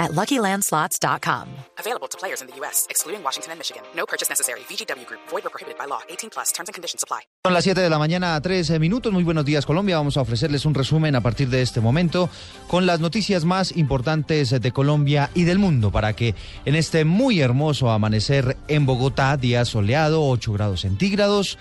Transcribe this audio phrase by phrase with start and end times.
[0.00, 1.46] at LuckyLandSlots.com.
[1.78, 3.82] Available to players in the U.S., excluding Washington and Michigan.
[3.94, 4.60] No purchase necessary.
[4.68, 5.20] VGW Group.
[5.30, 6.00] Void or prohibited by law.
[6.08, 6.52] 18 plus.
[6.52, 7.20] Terms and conditions apply.
[7.44, 9.12] Son las 7 de la mañana, 13 minutos.
[9.12, 9.96] Muy buenos días, Colombia.
[9.96, 12.28] Vamos a ofrecerles un resumen a partir de este momento
[12.66, 17.40] con las noticias más importantes de Colombia y del mundo para que en este muy
[17.40, 21.58] hermoso amanecer en Bogotá, día soleado, 8 grados centígrados,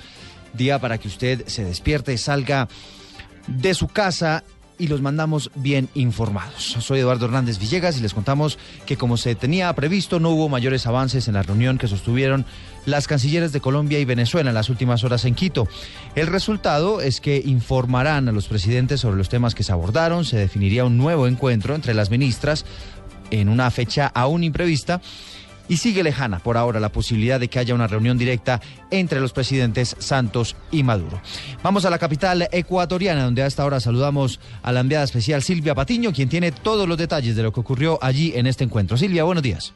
[0.54, 2.68] día para que usted se despierte, salga
[3.48, 4.44] de su casa
[4.80, 6.78] y los mandamos bien informados.
[6.80, 10.88] Soy Eduardo Hernández Villegas y les contamos que como se tenía previsto no hubo mayores
[10.88, 12.46] avances en la reunión que sostuvieron
[12.86, 15.68] las cancilleres de Colombia y Venezuela en las últimas horas en Quito.
[16.16, 20.38] El resultado es que informarán a los presidentes sobre los temas que se abordaron, se
[20.38, 22.66] definiría un nuevo encuentro entre las ministras
[23.32, 25.02] en una fecha aún imprevista
[25.70, 28.60] y sigue lejana por ahora la posibilidad de que haya una reunión directa
[28.92, 31.22] entre los presidentes Santos y Maduro.
[31.64, 35.76] Vamos a la capital ecuatoriana, donde a esta hora saludamos a la enviada especial Silvia
[35.76, 38.98] Patiño, quien tiene todos los detalles de lo que ocurrió allí en este encuentro.
[38.98, 39.74] Silvia, buenos días.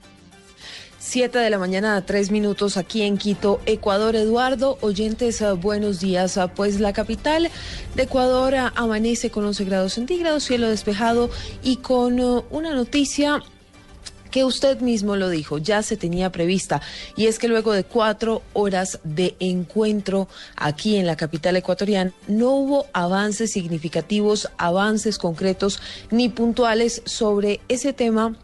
[1.06, 4.16] Siete de la mañana, tres minutos aquí en Quito, Ecuador.
[4.16, 6.40] Eduardo, oyentes, buenos días.
[6.56, 7.52] Pues la capital
[7.94, 11.30] de Ecuador amanece con 11 grados centígrados, cielo despejado
[11.62, 13.44] y con una noticia
[14.34, 16.82] que usted mismo lo dijo, ya se tenía prevista,
[17.16, 22.50] y es que luego de cuatro horas de encuentro aquí en la capital ecuatoriana, no
[22.50, 28.36] hubo avances significativos, avances concretos ni puntuales sobre ese tema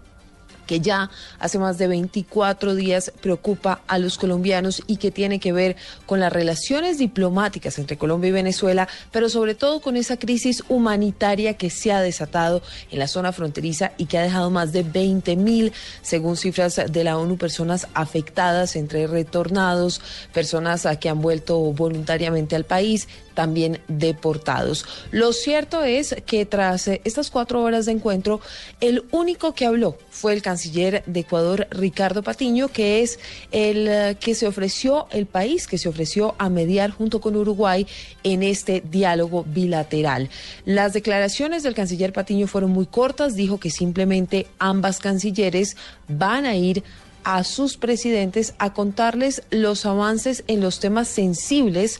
[0.69, 5.51] que ya hace más de 24 días preocupa a los colombianos y que tiene que
[5.51, 10.63] ver con las relaciones diplomáticas entre Colombia y Venezuela, pero sobre todo con esa crisis
[10.69, 12.61] humanitaria que se ha desatado
[12.91, 15.73] en la zona fronteriza y que ha dejado más de 20 mil,
[16.03, 20.01] según cifras de la ONU, personas afectadas entre retornados,
[20.35, 24.85] personas que han vuelto voluntariamente al país, también deportados.
[25.11, 28.41] Lo cierto es que tras estas cuatro horas de encuentro,
[28.81, 30.58] el único que habló fue el canciller
[31.05, 33.19] de Ecuador, Ricardo Patiño, que es
[33.51, 37.87] el que se ofreció, el país que se ofreció a mediar junto con Uruguay
[38.23, 40.29] en este diálogo bilateral.
[40.65, 45.77] Las declaraciones del canciller Patiño fueron muy cortas, dijo que simplemente ambas cancilleres
[46.07, 46.83] van a ir
[47.23, 51.99] a sus presidentes a contarles los avances en los temas sensibles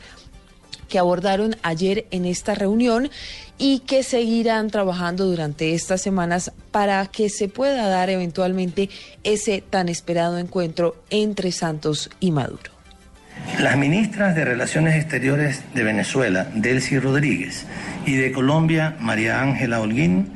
[0.90, 3.10] que abordaron ayer en esta reunión
[3.58, 8.90] y que seguirán trabajando durante estas semanas para que se pueda dar eventualmente
[9.24, 12.72] ese tan esperado encuentro entre Santos y Maduro.
[13.60, 17.66] Las ministras de Relaciones Exteriores de Venezuela, Delcy Rodríguez,
[18.06, 20.32] y de Colombia, María Ángela Holguín,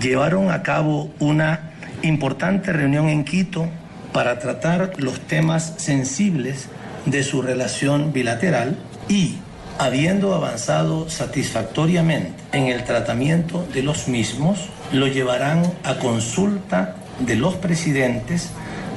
[0.00, 1.72] llevaron a cabo una
[2.02, 3.68] importante reunión en Quito
[4.12, 6.68] para tratar los temas sensibles
[7.06, 8.76] de su relación bilateral
[9.08, 9.36] y
[9.78, 17.54] habiendo avanzado satisfactoriamente en el tratamiento de los mismos, lo llevarán a consulta de los
[17.54, 18.50] presidentes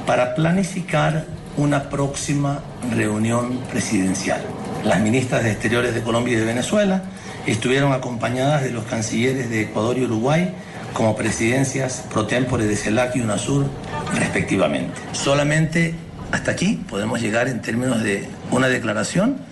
[0.06, 1.24] para planificar
[1.56, 2.60] una próxima
[2.94, 4.40] reunión presidencial.
[4.84, 7.02] Las ministras de Exteriores de Colombia y de Venezuela
[7.46, 10.54] estuvieron acompañadas de los cancilleres de Ecuador y Uruguay
[10.92, 13.66] como presidencias pro tempore de CELAC y UNASUR,
[14.14, 15.00] respectivamente.
[15.12, 15.94] Solamente
[16.32, 19.49] hasta aquí podemos llegar en términos de una declaración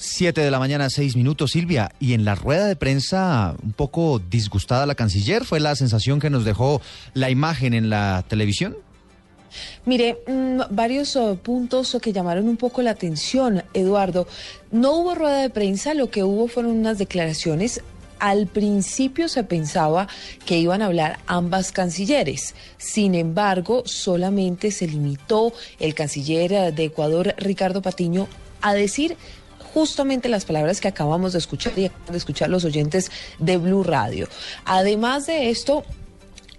[0.00, 1.92] 7 de la mañana, 6 minutos, Silvia.
[2.00, 6.30] Y en la rueda de prensa, un poco disgustada la canciller, ¿fue la sensación que
[6.30, 6.80] nos dejó
[7.12, 8.76] la imagen en la televisión?
[9.84, 14.26] Mire, mmm, varios uh, puntos que llamaron un poco la atención, Eduardo.
[14.70, 17.82] No hubo rueda de prensa, lo que hubo fueron unas declaraciones
[18.20, 20.06] al principio se pensaba
[20.44, 22.54] que iban a hablar ambas cancilleres.
[22.76, 28.28] Sin embargo, solamente se limitó el canciller de Ecuador, Ricardo Patiño,
[28.60, 29.16] a decir
[29.72, 34.28] justamente las palabras que acabamos de escuchar y de escuchar los oyentes de Blue Radio.
[34.64, 35.84] Además de esto,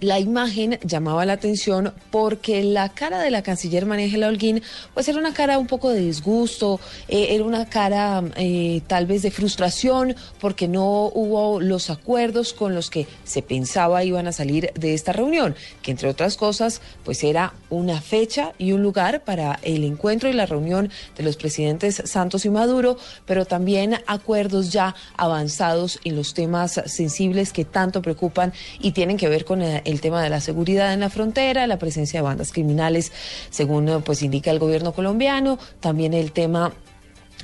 [0.01, 4.63] la imagen llamaba la atención porque la cara de la canciller María Holguín
[4.95, 9.21] pues era una cara un poco de disgusto, eh, era una cara eh, tal vez
[9.21, 14.71] de frustración porque no hubo los acuerdos con los que se pensaba iban a salir
[14.74, 19.59] de esta reunión, que entre otras cosas pues era una fecha y un lugar para
[19.62, 24.95] el encuentro y la reunión de los presidentes Santos y Maduro, pero también acuerdos ya
[25.15, 29.91] avanzados en los temas sensibles que tanto preocupan y tienen que ver con el eh,
[29.92, 33.12] el tema de la seguridad en la frontera, la presencia de bandas criminales,
[33.50, 36.74] según pues indica el gobierno colombiano, también el tema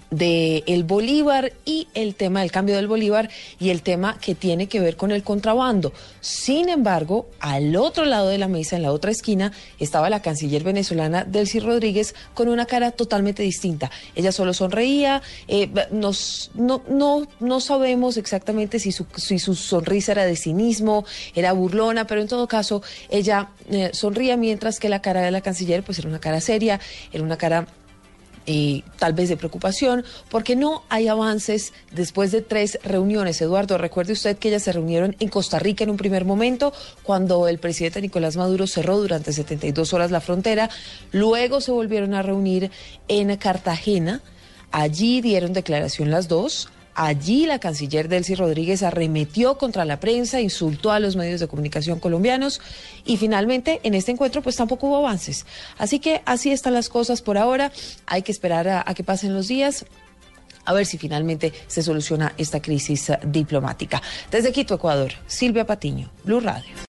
[0.10, 4.68] de el Bolívar y el tema del cambio del Bolívar y el tema que tiene
[4.68, 5.94] que ver con el contrabando.
[6.22, 10.64] Sin embargo, al otro lado de la mesa, en la otra esquina, estaba la canciller
[10.64, 13.92] venezolana Delcy Rodríguez con una cara totalmente distinta.
[14.16, 20.14] Ella solo sonreía, eh, nos, no, no, no sabemos exactamente si su, si su sonrisa
[20.14, 21.06] era de cinismo,
[21.36, 25.42] era burlona, pero en todo caso ella eh, sonría mientras que la cara de la
[25.42, 26.80] canciller pues era una cara seria,
[27.12, 27.68] era una cara
[28.48, 33.42] y tal vez de preocupación, porque no hay avances después de tres reuniones.
[33.42, 36.74] Eduardo, recuerde usted que ellas se reunieron en Costa Rica en un primer momento,
[37.04, 40.70] cuando el presidente Nicolás Maduro cerró durante 72 horas la frontera,
[41.12, 42.72] luego se volvieron a reunir
[43.10, 44.22] en Cartagena,
[44.72, 50.92] allí dieron declaración las dos, Allí la canciller Delcy Rodríguez arremetió contra la prensa, insultó
[50.92, 52.60] a los medios de comunicación colombianos
[53.06, 55.46] y finalmente en este encuentro pues tampoco hubo avances.
[55.78, 57.72] Así que así están las cosas por ahora.
[58.08, 59.86] Hay que esperar a, que pasen los días
[60.66, 64.02] a ver si finalmente se soluciona esta crisis diplomática.
[64.32, 66.78] Desde Quito, Ecuador, Silvia Patiño, Blue Radio.